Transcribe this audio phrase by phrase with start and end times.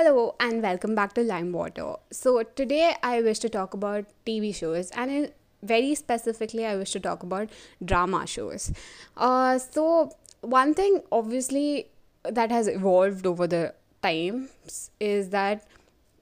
[0.00, 1.98] Hello and welcome back to Limewater.
[2.10, 5.30] So, today I wish to talk about TV shows and
[5.62, 7.50] very specifically, I wish to talk about
[7.84, 8.72] drama shows.
[9.14, 11.88] Uh, so, one thing obviously
[12.22, 15.66] that has evolved over the times is that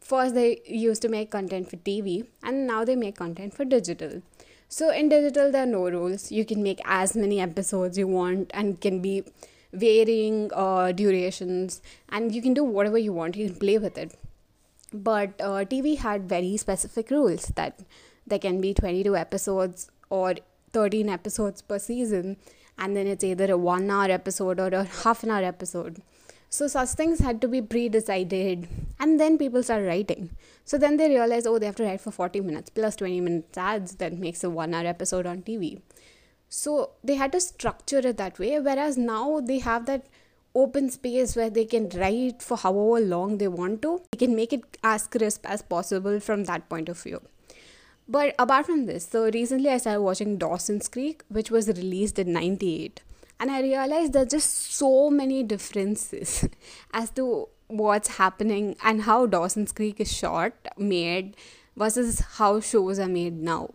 [0.01, 4.23] first they used to make content for TV and now they make content for digital.
[4.69, 6.33] So, in digital, there are no rules.
[6.33, 9.23] You can make as many episodes you want and can be
[9.73, 14.15] varying uh, durations and you can do whatever you want you can play with it.
[14.92, 17.80] But uh, tv had very specific rules that
[18.27, 20.34] there can be 22 episodes or
[20.73, 22.37] 13 episodes per season
[22.78, 26.00] and then it's either a one hour episode or a half an hour episode.
[26.50, 30.30] So such things had to be pre-decided and then people start writing.
[30.64, 33.59] So then they realize oh they have to write for 40 minutes plus 20 minutes
[33.59, 35.80] ads that makes a one hour episode on tv
[36.48, 40.06] so they had to structure it that way, whereas now they have that
[40.55, 44.03] open space where they can write for however long they want to.
[44.12, 47.20] They can make it as crisp as possible from that point of view.
[48.09, 52.33] But apart from this, so recently I started watching Dawson's Creek, which was released in
[52.33, 53.03] 98.
[53.39, 56.48] And I realized there's just so many differences
[56.92, 61.37] as to what's happening and how Dawson's Creek is shot, made,
[61.77, 63.75] versus how shows are made now.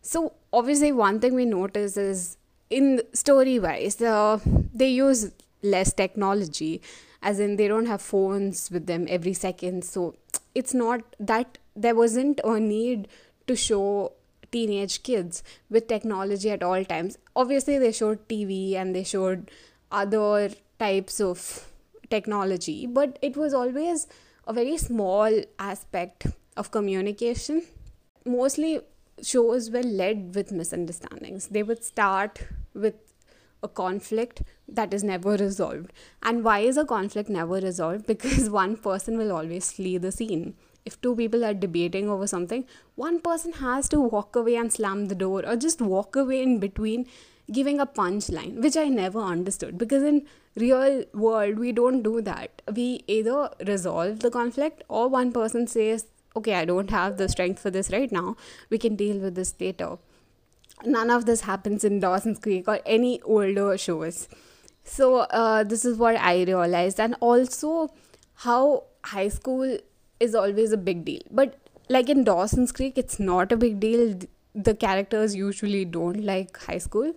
[0.00, 2.36] So obviously, one thing we notice is
[2.70, 4.38] in story wise, uh,
[4.72, 6.80] they use less technology,
[7.22, 9.84] as in they don't have phones with them every second.
[9.84, 10.14] So
[10.54, 13.08] it's not that there wasn't a need
[13.48, 14.12] to show
[14.52, 17.18] teenage kids with technology at all times.
[17.34, 19.50] Obviously, they showed TV and they showed
[19.90, 21.68] other types of
[22.10, 24.06] technology, but it was always
[24.46, 27.62] a very small aspect of communication.
[28.24, 28.80] Mostly
[29.22, 31.48] shows were led with misunderstandings.
[31.48, 32.40] They would start
[32.74, 32.94] with
[33.62, 35.92] a conflict that is never resolved.
[36.22, 38.06] And why is a conflict never resolved?
[38.14, 40.54] Because one person will always flee the scene.
[40.84, 45.06] If two people are debating over something, one person has to walk away and slam
[45.06, 47.06] the door or just walk away in between
[47.50, 50.26] giving a punchline, which I never understood because in
[50.56, 52.62] real world we don't do that.
[52.74, 56.06] We either resolve the conflict or one person says
[56.36, 58.36] okay, I don't have the strength for this right now.
[58.70, 59.98] We can deal with this later.
[60.84, 64.28] None of this happens in Dawson's Creek or any older shows.
[64.82, 67.90] So, uh, this is what I realized, and also
[68.34, 69.78] how high school
[70.20, 71.22] is always a big deal.
[71.30, 71.56] But,
[71.88, 74.18] like in Dawson's Creek, it's not a big deal.
[74.54, 77.14] The characters usually don't like high school.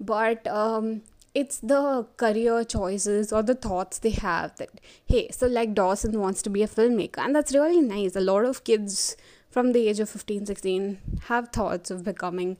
[0.00, 1.02] But um,
[1.34, 6.42] it's the career choices or the thoughts they have that hey so like dawson wants
[6.42, 8.16] to be a filmmaker and that's really nice.
[8.16, 9.16] A lot of kids
[9.50, 12.56] from the age of 15 16 have thoughts of becoming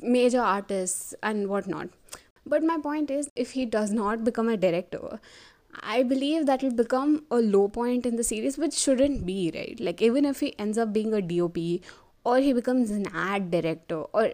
[0.00, 1.88] major artists and whatnot.
[2.46, 5.20] But my point is if he does not become a director
[5.82, 9.78] i believe that will become a low point in the series which shouldn't be right?
[9.78, 11.58] Like even if he ends up being a dop
[12.24, 14.32] or he becomes an ad director or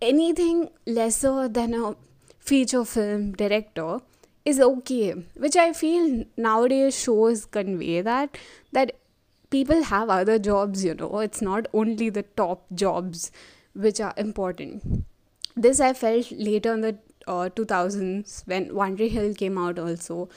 [0.00, 1.96] anything lesser than a
[2.48, 3.98] feature film director
[4.44, 5.08] is okay
[5.44, 8.38] which i feel nowadays shows convey that
[8.78, 8.92] that
[9.50, 11.20] people have other jobs you know.
[11.20, 13.30] It's not only the top jobs
[13.74, 15.04] which are important.
[15.56, 20.28] This i felt later in the uh, 2000s when tree hill came out also.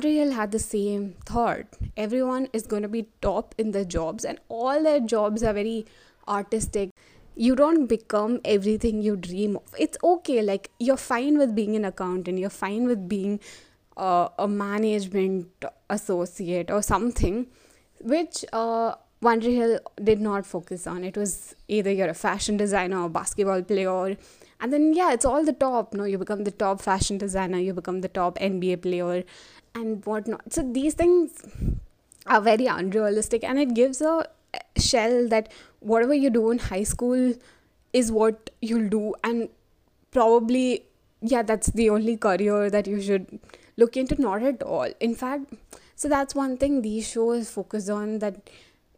[0.00, 1.66] Tree hill had the same thought.
[1.96, 5.86] Everyone is going to be top in their jobs and all their jobs are very
[6.28, 6.90] artistic
[7.34, 9.74] you don't become everything you dream of.
[9.78, 13.40] It's okay, like you're fine with being an accountant, you're fine with being
[13.96, 15.48] uh, a management
[15.88, 17.46] associate or something,
[18.00, 21.04] which uh, Tree Hill did not focus on.
[21.04, 24.16] It was either you're a fashion designer or basketball player,
[24.60, 25.94] and then yeah, it's all the top.
[25.94, 29.24] No, you become the top fashion designer, you become the top NBA player,
[29.74, 30.52] and whatnot.
[30.52, 31.32] So these things
[32.26, 34.26] are very unrealistic, and it gives a
[34.76, 37.34] shell that whatever you do in high school
[37.92, 39.48] is what you'll do and
[40.10, 40.84] probably
[41.20, 43.38] yeah that's the only career that you should
[43.76, 44.88] look into not at all.
[45.00, 45.54] In fact
[45.96, 48.50] so that's one thing these shows focus on that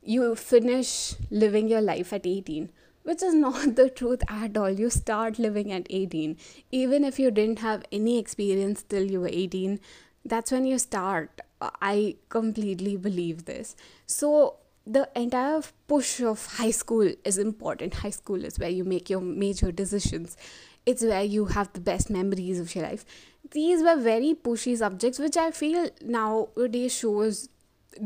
[0.02, 2.70] you finish living your life at 18
[3.02, 4.70] which is not the truth at all.
[4.70, 6.36] You start living at 18
[6.70, 9.80] even if you didn't have any experience till you were 18
[10.24, 11.40] that's when you start.
[11.60, 13.76] I completely believe this.
[14.06, 17.94] So the entire push of high school is important.
[17.94, 20.36] High school is where you make your major decisions.
[20.84, 23.04] It's where you have the best memories of your life.
[23.50, 27.48] These were very pushy subjects, which I feel nowadays shows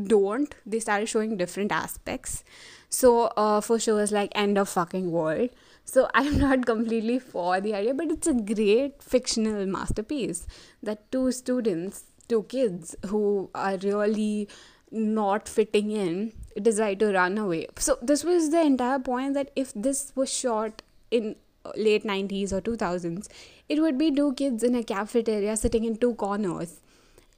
[0.03, 0.53] don't.
[0.65, 2.43] They started showing different aspects.
[2.89, 5.49] So, uh, for shows like End of Fucking World,
[5.85, 10.47] so I'm not completely for the idea, but it's a great fictional masterpiece
[10.81, 14.47] that two students, two kids who are really
[14.91, 17.67] not fitting in decide to run away.
[17.77, 20.81] So this was the entire point that if this was shot
[21.11, 23.27] in uh, late 90s or 2000s,
[23.67, 26.79] it would be two kids in a cafeteria sitting in two corners.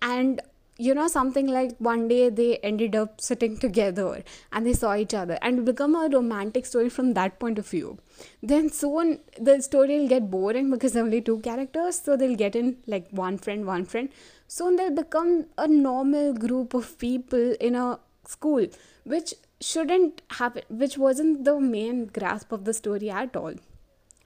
[0.01, 0.41] And
[0.77, 5.13] you know something like one day they ended up sitting together and they saw each
[5.13, 7.97] other and become a romantic story from that point of view.
[8.41, 12.77] Then soon the story will get boring because only two characters so they'll get in
[12.87, 14.09] like one friend one friend.
[14.47, 18.65] Soon they'll become a normal group of people in a school
[19.03, 23.53] which shouldn't happen which wasn't the main grasp of the story at all.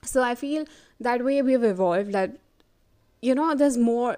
[0.04, 0.66] So i feel
[1.00, 2.38] that way we've evolved that
[3.22, 4.18] you know there's more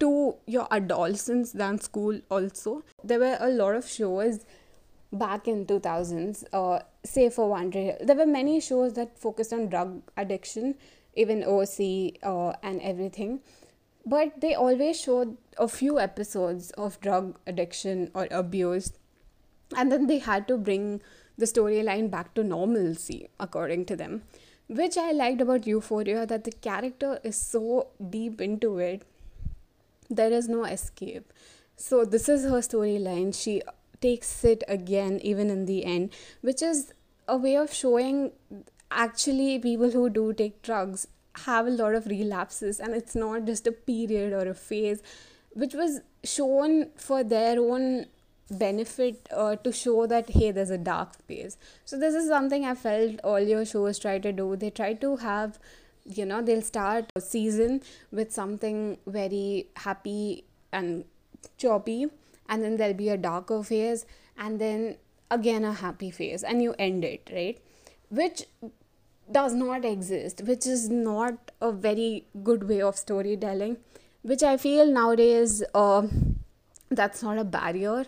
[0.00, 2.82] to your adolescence than school also.
[3.02, 4.44] There were a lot of shows
[5.12, 10.02] back in 2000s uh, say for one there were many shows that focused on drug
[10.16, 10.74] addiction
[11.14, 11.78] even oc
[12.22, 13.40] uh, and everything.
[14.04, 18.92] But they always showed a few episodes of drug addiction or abuse
[19.76, 21.00] and then they had to bring
[21.38, 24.22] the storyline back to normalcy according to them.
[24.68, 29.02] Which i liked about euphoria that the character is so deep into it
[30.10, 31.32] there is no escape.
[31.76, 33.34] So this is her storyline.
[33.34, 33.62] She
[34.00, 36.10] takes it again even in the end
[36.42, 36.92] which is
[37.28, 38.32] a way of showing
[38.90, 41.06] actually people who do take drugs
[41.44, 45.02] have a lot of relapses and it's not just a period or a phase
[45.54, 48.06] which was shown for their own
[48.50, 51.56] benefit uh, to show that hey there's a dark phase.
[51.84, 54.54] So this is something i felt all your shows try to do.
[54.56, 55.58] They try to have
[56.08, 61.04] you know they'll start a season with something very happy and
[61.58, 62.06] choppy
[62.48, 64.06] and then there'll be a darker phase
[64.38, 64.96] and then
[65.30, 67.58] again a happy phase and you end it right?
[68.08, 68.44] Which
[69.30, 73.76] does not exist which is not a very good way of storytelling
[74.22, 76.06] which i feel nowadays uh,
[76.90, 78.06] that's not a barrier.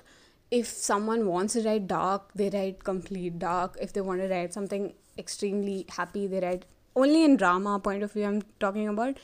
[0.50, 3.76] If someone wants to write dark they write complete dark.
[3.80, 6.64] If they want to write something extremely happy they write
[7.04, 9.16] only in drama point of view i'm talking about.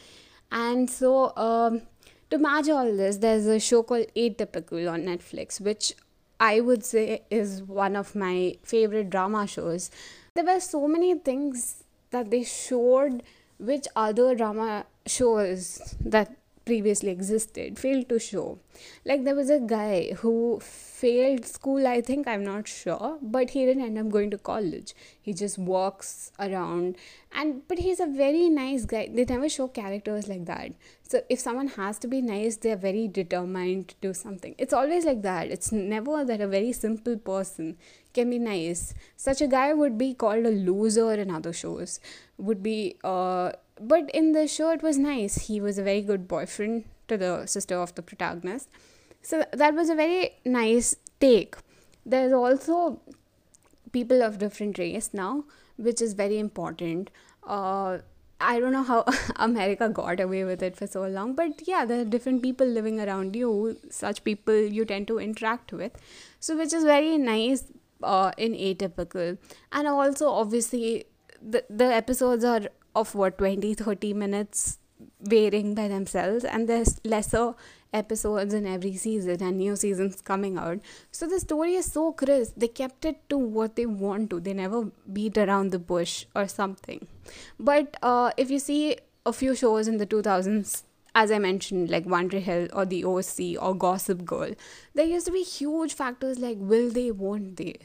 [0.53, 1.82] And so um,
[2.31, 5.93] to match all this there's a show called atypical on netflix which
[6.41, 9.91] i would say is one of my favorite drama shows.
[10.35, 13.23] There were so many things that they showed
[13.59, 18.58] which other drama shows that previously existed failed to show.
[19.05, 23.64] Like there was a guy who failed school i think i'm not sure but he
[23.66, 24.94] didn't end up going to college.
[25.20, 26.96] He just walks around
[27.32, 29.08] and but he's a very nice guy.
[29.12, 30.72] They never show characters like that.
[31.02, 34.55] So if someone has to be nice they're very determined to do something.
[34.58, 35.50] It's always like that.
[35.50, 37.76] It's never that a very simple person
[38.12, 38.94] can be nice.
[39.16, 42.00] Such a guy would be called a loser in other shows
[42.38, 46.26] would be uh but in the show it was nice he was a very good
[46.29, 48.69] boyfriend to the sister of the protagonist
[49.23, 51.56] so that was a very nice take
[52.06, 53.00] there's also
[53.93, 55.44] people of different race now
[55.76, 57.11] which is very important
[57.47, 57.99] uh,
[58.41, 59.05] I don't know how
[59.37, 63.00] America got away with it for so long, but yeah, there are different people living
[63.00, 65.93] around you, such people you tend to interact with.
[66.41, 67.65] So, which is very nice
[68.03, 69.38] uh, in atypical.
[69.73, 71.05] And also, obviously,
[71.41, 72.62] the, the episodes are
[72.94, 74.79] of what 20 30 minutes
[75.20, 76.44] varying by themselves.
[76.44, 77.55] And there's lesser
[77.93, 80.80] episodes in every season and new seasons coming out.
[81.11, 82.54] So the story is so crisp.
[82.57, 84.40] They kept it to what they want to.
[84.40, 87.07] They never beat around the bush or something.
[87.59, 90.83] But uh, if you see a few shows in the 2000s
[91.14, 94.50] as I mentioned, like One Hill or The OC or Gossip Girl,
[94.95, 97.76] there used to be huge factors like will they, won't they,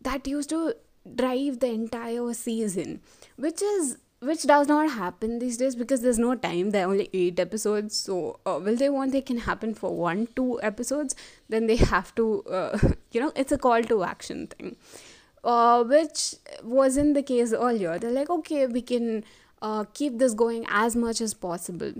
[0.00, 0.74] that used to
[1.14, 3.02] drive the entire season,
[3.36, 6.70] which is which does not happen these days because there's no time.
[6.70, 7.96] There are only eight episodes.
[7.96, 11.16] So uh, will they want they can happen for one two episodes
[11.48, 12.78] then they have to uh,
[13.12, 14.76] you know it's a call to action thing.
[15.42, 17.98] Uh, which wasn't the case earlier.
[17.98, 19.24] They're like okay we can
[19.62, 21.92] uh, keep this going as much as possible.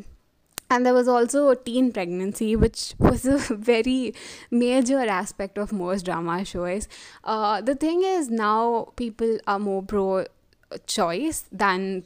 [0.72, 4.14] And there was also a teen pregnancy which was a very
[4.50, 6.86] major aspect of most drama shows.
[7.24, 10.26] Uh, the thing is now people are more pro
[10.86, 12.04] choice than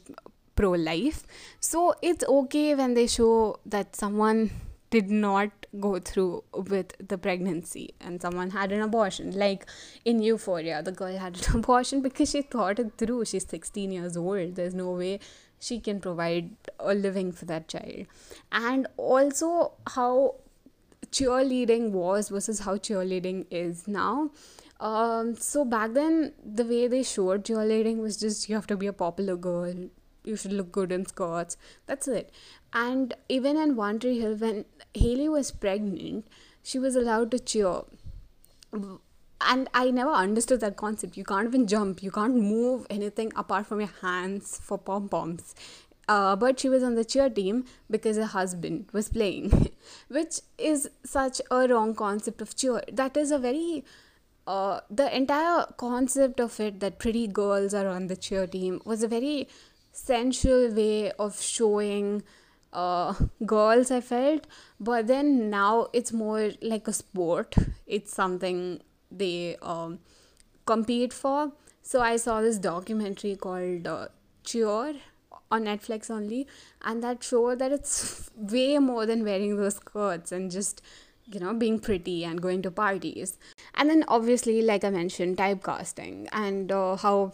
[0.55, 1.23] pro life.
[1.59, 4.51] So it's okay when they show that someone
[4.89, 9.37] did not go through with the pregnancy and someone had an abortion.
[9.37, 9.65] Like
[10.05, 13.25] in Euphoria, the girl had an abortion because she thought it through.
[13.25, 14.55] She's 16 years old.
[14.55, 15.19] There's no way
[15.59, 18.05] she can provide a living for that child.
[18.51, 20.35] And also, how
[21.11, 24.31] cheerleading was versus how cheerleading is now
[24.79, 28.87] um, so back then, the way they showed cheerleading was just you have to be
[28.87, 29.73] a popular girl,
[30.23, 31.57] you should look good in skirts.
[31.85, 32.31] That's it.
[32.73, 36.27] And even in One Tree Hill, when Haley was pregnant,
[36.61, 37.81] she was allowed to cheer,
[39.41, 41.15] and I never understood that concept.
[41.15, 45.55] You can't even jump, you can't move anything apart from your hands for pom poms.
[46.07, 49.71] Uh, but she was on the cheer team because her husband was playing,
[50.09, 52.83] which is such a wrong concept of cheer.
[52.91, 53.83] That is a very
[54.47, 59.03] uh, the entire concept of it that pretty girls are on the cheer team was
[59.03, 59.47] a very
[59.91, 62.21] sensual way of showing
[62.73, 63.13] uh,
[63.45, 64.45] girls i felt.
[64.79, 67.55] But then now it's more like a sport.
[67.87, 69.99] It's something they um,
[70.65, 71.51] compete for.
[71.81, 74.07] So i saw this documentary called uh,
[74.43, 74.95] cheer
[75.51, 76.47] on netflix only.
[76.83, 80.81] And that showed that it's way more than wearing those skirts and just
[81.31, 83.37] you know being pretty and going to parties.
[83.75, 87.33] And then obviously like i mentioned typecasting and uh, how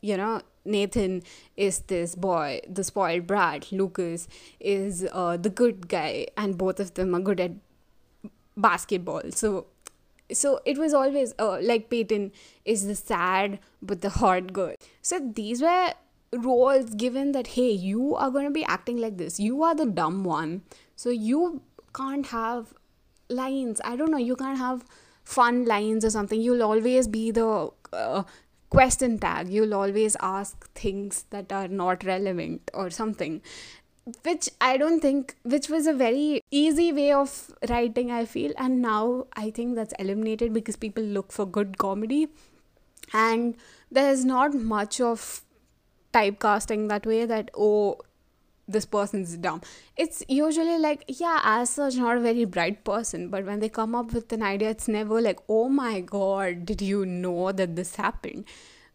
[0.00, 1.22] you know nathan
[1.56, 4.28] is this boy the spoiled brat lucas
[4.60, 7.52] is uh, the good guy and both of them are good at
[8.56, 9.22] basketball.
[9.30, 9.66] So
[10.32, 12.32] so it was always uh, like peyton
[12.64, 14.74] is the sad but the hot girl.
[15.02, 15.92] So these were
[16.32, 19.38] roles given that hey you are going to be acting like this.
[19.38, 20.62] You are the dumb one.
[20.96, 21.62] So you
[21.94, 22.72] can't have
[23.32, 23.80] lines.
[23.84, 24.84] I don't know you can't have
[25.24, 26.40] fun lines or something.
[26.40, 28.22] You'll always be the uh,
[28.70, 29.48] question tag.
[29.48, 33.42] You'll always ask things that are not relevant or something.
[34.24, 38.52] Which i don't think which was a very easy way of writing i feel.
[38.56, 42.28] And now i think that's eliminated because people look for good comedy.
[43.12, 43.56] And
[43.90, 45.44] there's not much of
[46.12, 47.98] typecasting that way that oh
[48.72, 49.62] this person's dumb.
[49.96, 53.94] It's usually like, yeah, as such, not a very bright person, but when they come
[53.94, 57.96] up with an idea, it's never like, oh my god, did you know that this
[57.96, 58.44] happened?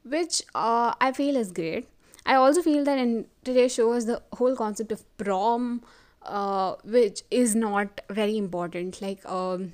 [0.03, 1.87] Which uh, I feel is great.
[2.25, 5.81] I also feel that in today's show is the whole concept of prom,
[6.23, 9.01] uh, which is not very important.
[9.01, 9.73] Like um,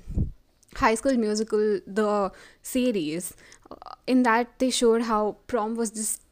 [0.76, 2.30] High School Musical, the
[2.62, 3.34] series,
[3.70, 6.23] uh, in that they showed how prom was just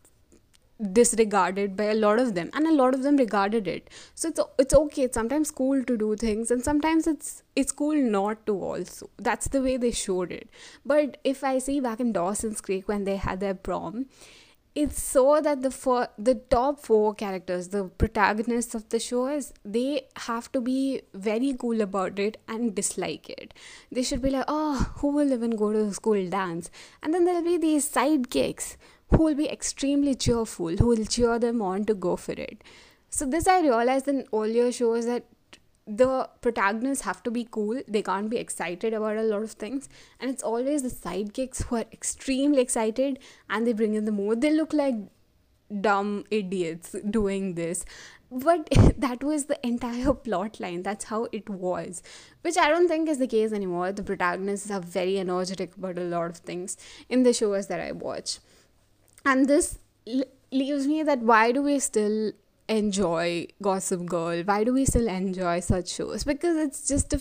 [0.93, 3.89] disregarded by a lot of them and a lot of them regarded it.
[4.15, 7.95] So it's it's okay it's sometimes cool to do things and sometimes it's it's cool
[7.95, 9.11] not to also.
[9.19, 10.49] That's the way they showed it.
[10.85, 14.07] But if i see back in dawson's creek when they had their prom
[14.75, 19.53] it's so that the four, the top four characters the protagonists of the show is
[19.65, 23.53] they have to be very cool about it and dislike it.
[23.91, 26.71] They should be like oh who will even go to the school dance?
[27.03, 28.77] And then there'll be these sidekicks
[29.15, 32.63] who will be extremely cheerful, who will cheer them on to go for it.
[33.11, 35.25] So, this I realized in earlier shows that
[35.87, 39.89] the protagonists have to be cool, they can't be excited about a lot of things,
[40.21, 43.19] and it's always the sidekicks who are extremely excited
[43.51, 44.41] and they bring in the mood.
[44.41, 44.95] They look like
[45.81, 47.85] dumb idiots doing this.
[48.31, 50.83] But that was the entire plot line.
[50.83, 52.03] That's how it was.
[52.43, 53.93] Which i don't think is the case anymore.
[53.93, 56.77] The protagonists are very energetic about a lot of things
[57.09, 58.39] in the shows that i watch
[59.25, 62.33] and this l- leaves me that why do we still
[62.69, 64.43] enjoy Gossip Girl?
[64.43, 66.25] Why do we still enjoy such shows?
[66.25, 67.21] Because it's just a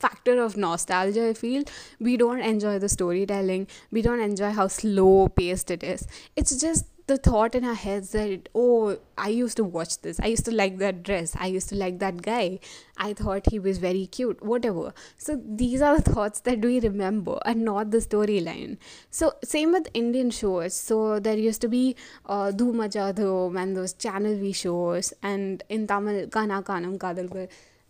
[0.00, 1.64] factor of nostalgia i feel.
[1.98, 3.66] We don't enjoy the storytelling.
[3.90, 6.06] We don't enjoy how slow paced it is.
[6.36, 10.20] It's just the thought in our heads that oh i used to watch this.
[10.20, 11.34] I used to like that dress.
[11.46, 12.60] I used to like that guy.
[12.96, 14.92] I thought he was very cute whatever.
[15.16, 18.76] So these are the thoughts that we remember and not the storyline.
[19.10, 20.74] So same with indian shows.
[20.74, 26.28] So there used to be uh, Dhoom and those channel v shows and in tamil
[26.28, 27.48] Kana Kaanum Kaalangal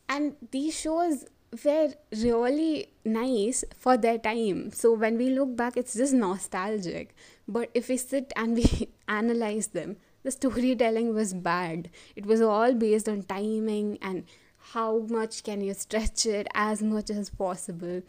[0.08, 1.26] and these shows
[1.64, 4.70] were really nice for their time.
[4.72, 7.14] So when we look back, it's just nostalgic.
[7.48, 11.90] But if we sit and we analyze them, the storytelling was bad.
[12.14, 14.24] It was all based on timing and
[14.72, 18.02] how much can you stretch it as much as possible.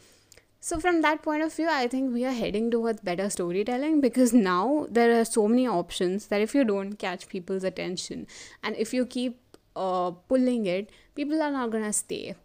[0.63, 4.31] So, from that point of view, I think we are heading towards better storytelling because
[4.31, 8.27] now there are so many options that if you don't catch people's attention
[8.61, 9.39] and if you keep
[9.75, 12.35] uh, pulling it, people are not gonna stay.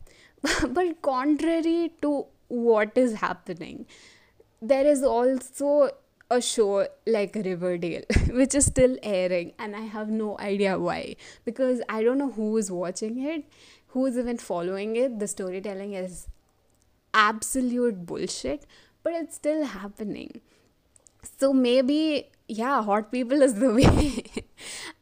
[0.68, 3.86] but contrary to what is happening,
[4.60, 5.90] there is also
[6.30, 11.16] a show like Riverdale, which is still airing, and I have no idea why.
[11.44, 13.44] Because I don't know who is watching it,
[13.88, 15.18] who is even following it.
[15.18, 16.28] The storytelling is
[17.14, 18.66] absolute bullshit,
[19.02, 20.40] but it's still happening.
[21.38, 24.24] So maybe, yeah, hot people is the way.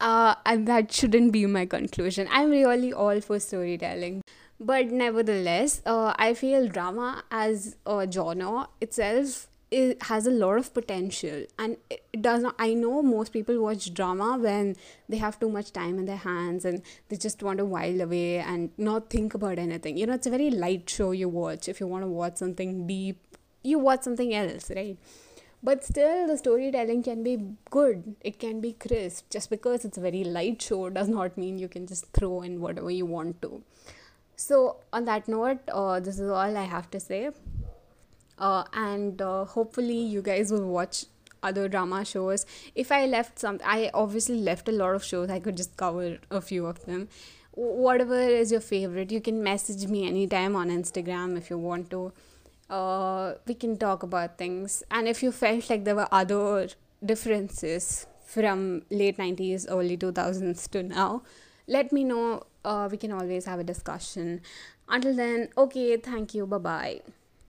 [0.01, 2.29] uh, and that shouldn't be my conclusion.
[2.31, 4.23] I'm really all for storytelling
[4.61, 10.73] but nevertheless uh, i feel drama as a genre itself it has a lot of
[10.73, 11.47] potential.
[11.59, 14.77] And it does not i know most people watch drama when
[15.09, 18.39] they have too much time in their hands and they just want to while away
[18.39, 19.97] and not think about anything.
[19.99, 21.69] You know it's a very light show you watch.
[21.69, 23.19] If you want to watch something deep
[23.63, 24.97] you watch something else right?
[25.63, 27.39] But still the storytelling can be
[27.71, 28.17] good.
[28.21, 29.31] It can be crisp.
[29.31, 32.61] Just because it's a very light show does not mean you can just throw in
[32.61, 33.63] whatever you want to
[34.37, 37.31] so on that note uh, this is all i have to say.
[38.37, 41.05] Uh, and uh, hopefully you guys will watch
[41.45, 42.47] other drama shows.
[42.75, 45.31] If i left some i obviously left a lot of shows.
[45.31, 47.09] I could just cover a few of them.
[47.53, 52.13] Whatever is your favorite you can message me anytime on instagram if you want to.
[52.71, 54.83] Uh, we can talk about things.
[54.91, 56.69] And if you felt like there were other
[57.05, 61.23] differences from late 90s early 2000s to now
[61.67, 64.41] let me know uh, we can always have a discussion.
[64.89, 67.01] Until then okay thank you bye bye